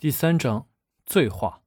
[0.00, 0.64] 第三章
[1.06, 1.60] 醉话。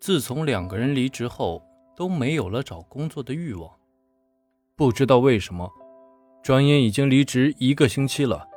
[0.00, 1.62] 自从两个人离职后，
[1.96, 3.70] 都没有了找工作的欲望。
[4.74, 5.70] 不知道为什么，
[6.42, 8.48] 转眼已经离职一个星期了，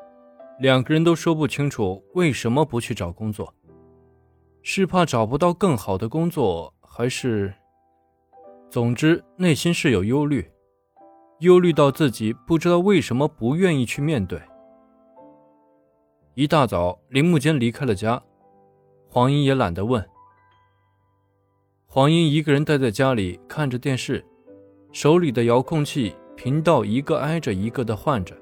[0.59, 3.53] 两个人都说不清楚为什么不去找工作。
[4.63, 7.53] 是怕找不到更好的工作，还是……
[8.71, 10.51] 总之，内心是有忧虑，
[11.41, 14.41] 忧虑到自己不知道为什么不愿意去面对。
[16.39, 18.23] 一大早，林木间离开了家，
[19.09, 20.01] 黄英也懒得问。
[21.85, 24.25] 黄英一个人待在家里，看着电视，
[24.93, 28.33] 手里的遥控器频道一个挨着一个的换着，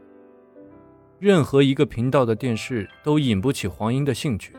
[1.18, 4.54] 任何一个频道的电视都引不起黄英的兴趣。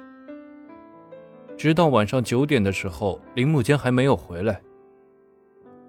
[1.56, 4.61] 直到晚上九点的时候，林木间还没有回来，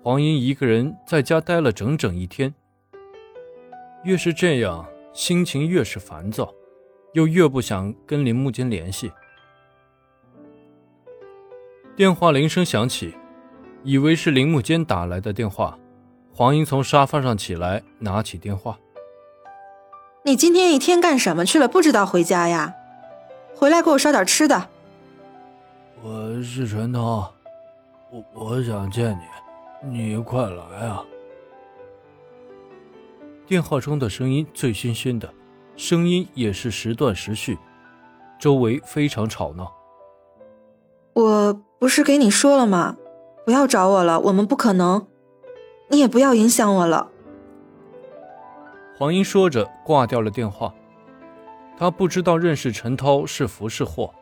[0.03, 2.53] 黄英一个人在家待了整整一天。
[4.03, 6.53] 越是这样，心情越是烦躁。
[7.13, 9.11] 又越不想跟林木间联系。
[11.95, 13.13] 电话铃声响起，
[13.83, 15.77] 以为是林木间打来的电话。
[16.33, 18.79] 黄英从沙发上起来，拿起电话
[20.23, 21.67] ：“你今天一天干什么去了？
[21.67, 22.73] 不知道回家呀？
[23.53, 24.69] 回来给我烧点吃的。
[26.01, 27.33] ”“我是陈涛，
[28.09, 29.19] 我我想见
[29.83, 31.03] 你，你快来啊！”
[33.45, 35.33] 电话中的声音醉醺醺的。
[35.79, 37.57] 声音也是时断时续，
[38.37, 39.73] 周围非常吵闹。
[41.13, 42.97] 我不是给你说了吗？
[43.45, 45.07] 不要找我了，我们不可能。
[45.87, 47.09] 你也不要影响我了。
[48.97, 50.73] 黄英说着挂掉了电话。
[51.77, 54.13] 她不知道认识陈涛是福是祸。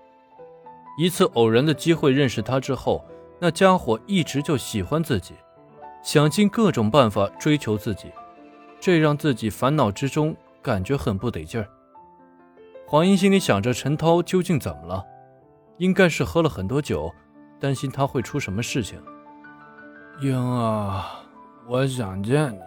[0.99, 3.03] 一次偶然的机会认识他之后，
[3.39, 5.33] 那家伙一直就喜欢自己，
[6.03, 8.11] 想尽各种办法追求自己，
[8.79, 10.35] 这让自己烦恼之中。
[10.61, 11.67] 感觉很不得劲儿。
[12.85, 15.03] 黄英心里想着陈涛究竟怎么了？
[15.77, 17.11] 应该是喝了很多酒，
[17.59, 18.99] 担心他会出什么事情。
[20.21, 21.19] 英啊，
[21.67, 22.59] 我想见你。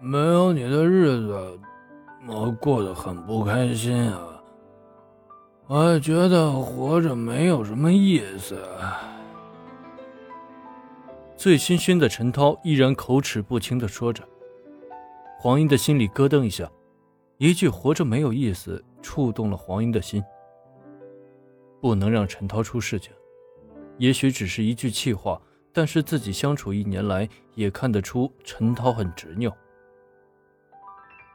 [0.00, 1.60] 没有你的日子，
[2.26, 4.20] 我过得很不开心啊。
[5.66, 8.58] 我觉得活着没有什么意思。
[11.36, 14.22] 醉醺醺的陈涛依然口齿不清地说着。
[15.44, 16.72] 黄英的心里咯噔一下，
[17.36, 20.24] 一句“活着没有意思”触动了黄英的心。
[21.82, 23.12] 不能让陈涛出事情，
[23.98, 25.38] 也许只是一句气话，
[25.70, 29.54] 但是自己相处一年来，也看得出陈涛很执拗。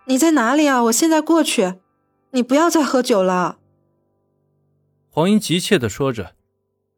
[0.07, 0.81] 你在哪里啊？
[0.85, 1.75] 我现在过去。
[2.31, 3.59] 你不要再喝酒了。
[5.11, 6.33] 黄英急切地说着，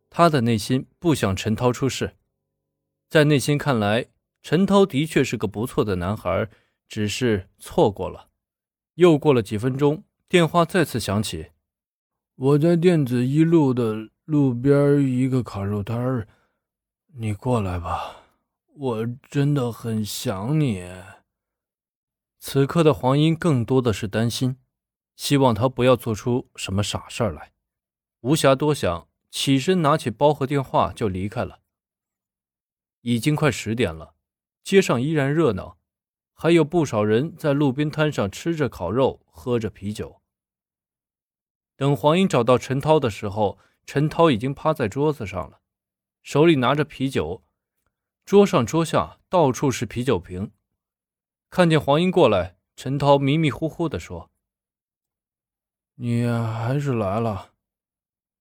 [0.10, 2.14] 他的内心不想陈涛出事，
[3.10, 4.06] 在内心看来，
[4.42, 6.48] 陈涛的确是个不错的男孩。
[6.92, 8.28] 只是错过了。
[8.96, 11.52] 又过了几分钟，电话再次响起。
[12.36, 16.28] 我在电子一路的路边一个烤肉摊儿，
[17.14, 18.18] 你过来吧，
[18.76, 20.86] 我真的很想你。
[22.40, 24.58] 此刻的黄英更多的是担心，
[25.16, 27.54] 希望他不要做出什么傻事儿来。
[28.20, 31.62] 无暇多想，起身拿起包和电话就离开了。
[33.00, 34.16] 已经快十点了，
[34.62, 35.78] 街上依然热闹。
[36.42, 40.24] 还有不少人在路边摊上吃着烤肉，喝着啤酒。
[41.76, 45.62] 等黄英找到陈涛的时候，陈涛已经趴在桌子上了，
[46.24, 47.44] 手里拿着啤酒，
[48.26, 50.52] 桌上桌下到处是啤酒瓶。
[51.52, 54.32] 看见黄英过来，陈涛迷迷糊糊地说
[55.94, 57.52] ：“你还是来了，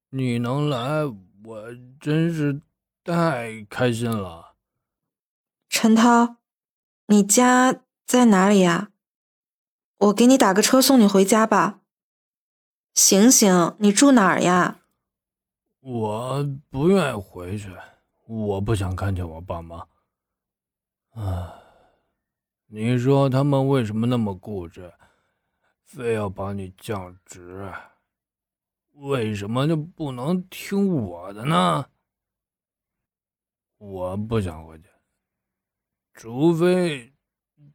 [0.08, 1.04] 你能来，
[1.44, 2.62] 我真是
[3.04, 4.54] 太开心了。”
[5.68, 6.36] 陈涛，
[7.08, 7.82] 你家？
[8.10, 8.90] 在哪里呀？
[9.98, 11.78] 我给你打个车送你回家吧。
[12.92, 14.80] 醒醒，你住哪儿呀？
[15.78, 17.72] 我不愿意回去，
[18.26, 19.86] 我不想看见我爸妈。
[21.10, 21.62] 啊，
[22.66, 24.92] 你说他们为什么那么固执，
[25.84, 27.72] 非要把你降职？
[28.94, 31.86] 为什么就不能听我的呢？
[33.78, 34.88] 我不想回去，
[36.12, 37.14] 除非。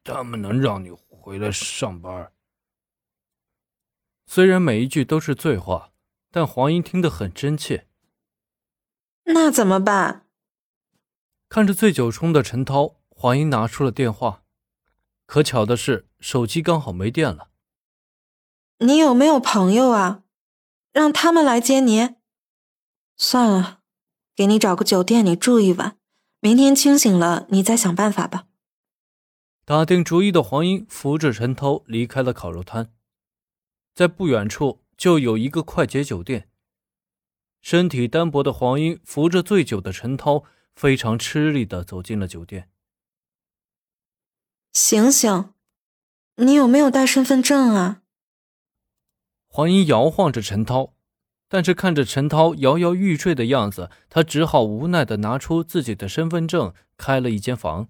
[0.05, 2.31] 他们能让你回来上班。
[4.27, 5.91] 虽然每一句都是醉话，
[6.29, 7.87] 但黄英听得很真切。
[9.23, 10.27] 那怎么办？
[11.49, 14.43] 看着醉酒中的陈涛，黄英拿出了电话。
[15.25, 17.49] 可巧的是，手机刚好没电了。
[18.77, 20.21] 你有没有朋友啊？
[20.91, 22.15] 让他们来接你。
[23.17, 23.79] 算了，
[24.35, 25.97] 给你找个酒店，你住一晚。
[26.39, 28.45] 明天清醒了，你再想办法吧。
[29.65, 32.93] 打定主意的黄英扶着陈涛离开了烤肉摊。
[33.95, 36.49] 在不远处就有一个快捷酒店。
[37.61, 40.43] 身体单薄的黄英扶着醉酒的陈涛，
[40.75, 42.69] 非常吃力的走进了酒店。
[44.71, 45.53] 醒醒，
[46.35, 48.03] 你有没有带身份证啊？
[49.47, 50.93] 黄英摇晃着陈涛，
[51.47, 57.89] 但是看着陈涛摇摇欲坠的样子，他只好无奈的拿出自己的身份证，开了一间房，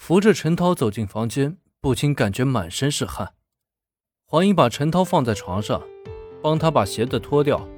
[0.00, 3.34] 扶着陈涛走进房间，不禁感觉满身是汗。
[4.24, 5.82] 黄英把陈涛放在床上，
[6.42, 7.68] 帮他把鞋子脱掉，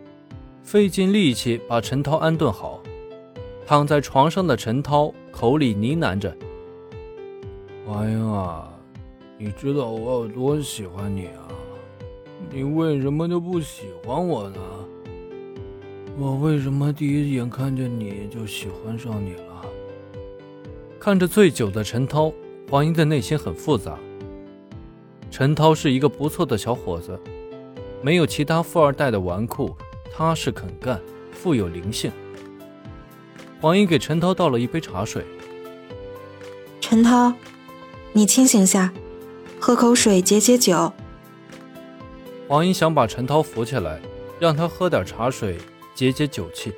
[0.62, 2.80] 费尽力气把陈涛安顿好。
[3.66, 6.34] 躺在床上的陈涛口里呢喃着
[7.84, 8.72] ：“黄英啊，
[9.36, 11.48] 你知道我有多喜欢你啊？
[12.50, 14.60] 你为什么就不喜欢我呢？
[16.16, 19.42] 我为什么第一眼看见你就喜欢上你了？”
[21.04, 22.32] 看着醉酒的陈涛，
[22.70, 23.98] 黄英的内心很复杂。
[25.32, 27.18] 陈涛是一个不错的小伙子，
[28.00, 29.74] 没有其他富二代的纨绔，
[30.14, 31.02] 踏实肯干，
[31.32, 32.12] 富有灵性。
[33.60, 35.24] 黄英给陈涛倒了一杯茶水。
[36.80, 37.32] 陈涛，
[38.12, 38.92] 你清醒下，
[39.58, 40.92] 喝口水解解酒。
[42.46, 44.00] 黄英想把陈涛扶起来，
[44.38, 45.58] 让他喝点茶水
[45.96, 46.72] 解解酒气。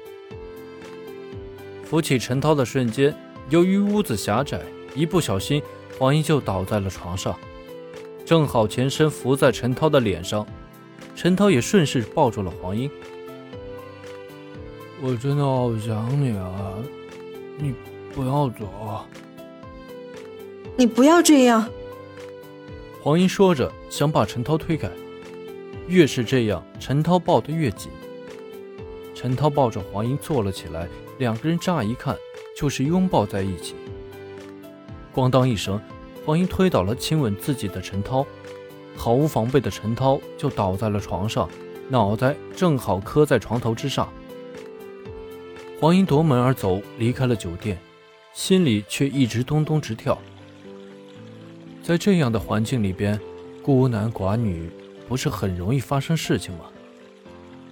[1.84, 3.14] 扶起陈涛的瞬间，
[3.50, 4.60] 由于屋子狭窄，
[4.94, 5.62] 一不小心
[5.98, 7.38] 黄英就倒在了床上。
[8.24, 10.46] 正好前身伏在陈涛的脸上，
[11.14, 12.90] 陈涛也顺势抱住了黄英。
[15.02, 16.74] 我真的好想你啊！
[17.58, 17.74] 你
[18.14, 19.04] 不要走！
[20.76, 21.68] 你不要这样！
[23.02, 24.90] 黄英说着，想把陈涛推开。
[25.86, 27.92] 越是这样，陈涛抱得越紧。
[29.14, 30.88] 陈涛抱着黄英坐了起来，
[31.18, 32.16] 两个人乍一看
[32.56, 33.74] 就是拥抱在一起。
[35.14, 35.80] 咣当一声。
[36.26, 38.24] 黄英推倒了亲吻自己的陈涛，
[38.96, 41.46] 毫无防备的陈涛就倒在了床上，
[41.90, 44.10] 脑袋正好磕在床头之上。
[45.78, 47.78] 黄英夺门而走，离开了酒店，
[48.32, 50.18] 心里却一直咚咚直跳。
[51.82, 53.20] 在这样的环境里边，
[53.62, 54.70] 孤男寡女
[55.06, 56.64] 不是很容易发生事情吗？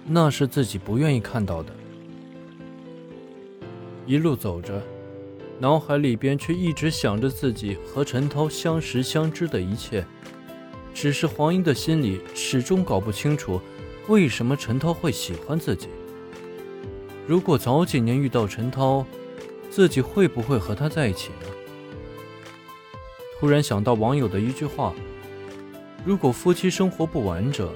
[0.05, 1.73] 那是自己不愿意看到的。
[4.05, 4.81] 一路走着。
[5.59, 10.05] 脑海里边却一直想着自己和陈涛相识相知的一切，
[10.93, 13.61] 只是黄英的心里始终搞不清楚，
[14.07, 15.87] 为什么陈涛会喜欢自己。
[17.27, 19.05] 如果早几年遇到陈涛，
[19.69, 21.47] 自己会不会和他在一起呢？
[23.39, 24.93] 突然想到网友的一句话
[26.03, 27.69] ：“如果夫妻生活不完整，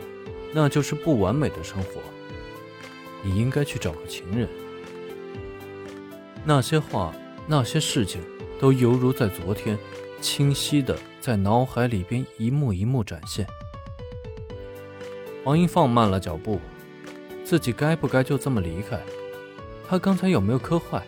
[0.53, 2.01] 那就是不完美的生活。
[3.23, 4.49] 你应该去找个情人。”
[6.47, 7.13] 那些话。
[7.49, 8.21] 那些事情
[8.59, 9.77] 都犹如在昨天，
[10.19, 13.47] 清晰的在脑海里边一幕一幕展现。
[15.45, 16.59] 黄英放慢了脚步，
[17.45, 18.99] 自己该不该就这么离开？
[19.87, 21.05] 他刚才有没有磕坏？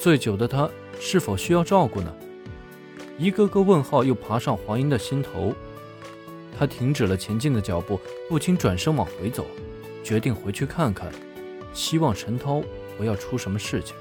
[0.00, 0.70] 醉酒的他
[1.00, 2.14] 是否需要照顾呢？
[3.18, 5.52] 一个个问号又爬上黄英的心头，
[6.56, 9.44] 他停止了前进的脚步，不禁转身往回走，
[10.04, 11.10] 决定回去看看，
[11.72, 12.62] 希望陈涛
[12.96, 13.96] 不要出什么事情。